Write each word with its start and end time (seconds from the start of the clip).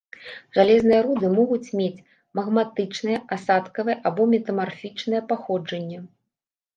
Жалезныя 0.57 0.99
руды 1.07 1.27
могуць 1.33 1.73
мець 1.79 2.03
магматычнае, 2.39 3.17
асадкавае 3.37 3.97
або 4.11 4.23
метамарфічнае 4.33 5.21
паходжанне. 5.33 5.99